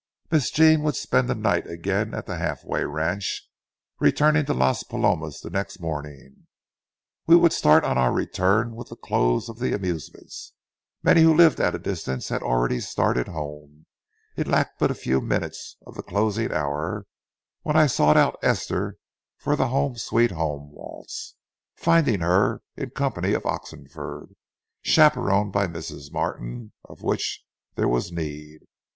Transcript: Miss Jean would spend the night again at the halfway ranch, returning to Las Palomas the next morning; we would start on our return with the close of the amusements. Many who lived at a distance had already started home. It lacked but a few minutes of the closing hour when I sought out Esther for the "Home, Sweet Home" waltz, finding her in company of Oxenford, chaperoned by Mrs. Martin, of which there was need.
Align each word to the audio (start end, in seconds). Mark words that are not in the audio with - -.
Miss 0.31 0.49
Jean 0.49 0.81
would 0.81 0.95
spend 0.95 1.29
the 1.29 1.35
night 1.35 1.67
again 1.67 2.15
at 2.15 2.25
the 2.25 2.37
halfway 2.37 2.83
ranch, 2.85 3.47
returning 3.99 4.45
to 4.47 4.53
Las 4.55 4.81
Palomas 4.81 5.41
the 5.41 5.51
next 5.51 5.79
morning; 5.79 6.47
we 7.27 7.35
would 7.35 7.53
start 7.53 7.83
on 7.83 7.99
our 7.99 8.11
return 8.11 8.73
with 8.75 8.89
the 8.89 8.95
close 8.95 9.47
of 9.47 9.59
the 9.59 9.73
amusements. 9.73 10.53
Many 11.03 11.21
who 11.21 11.31
lived 11.35 11.59
at 11.59 11.75
a 11.75 11.77
distance 11.77 12.29
had 12.29 12.41
already 12.41 12.79
started 12.79 13.27
home. 13.27 13.85
It 14.35 14.47
lacked 14.47 14.79
but 14.79 14.89
a 14.89 14.95
few 14.95 15.21
minutes 15.21 15.75
of 15.85 15.93
the 15.93 16.01
closing 16.01 16.51
hour 16.51 17.05
when 17.61 17.75
I 17.75 17.85
sought 17.85 18.17
out 18.17 18.39
Esther 18.41 18.97
for 19.37 19.55
the 19.55 19.67
"Home, 19.67 19.97
Sweet 19.97 20.31
Home" 20.31 20.71
waltz, 20.71 21.35
finding 21.75 22.21
her 22.21 22.63
in 22.75 22.89
company 22.89 23.33
of 23.33 23.45
Oxenford, 23.45 24.33
chaperoned 24.81 25.53
by 25.53 25.67
Mrs. 25.67 26.11
Martin, 26.11 26.71
of 26.85 27.03
which 27.03 27.43
there 27.75 27.87
was 27.87 28.11
need. 28.11 28.61